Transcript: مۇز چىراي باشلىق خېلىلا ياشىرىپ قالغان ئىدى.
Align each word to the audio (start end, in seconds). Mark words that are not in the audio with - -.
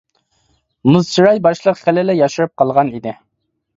مۇز 0.95 1.11
چىراي 1.17 1.41
باشلىق 1.47 1.79
خېلىلا 1.83 2.17
ياشىرىپ 2.21 2.55
قالغان 2.63 2.95
ئىدى. 2.97 3.15